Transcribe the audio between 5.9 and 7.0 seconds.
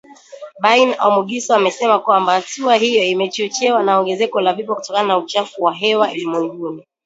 ulimwenguni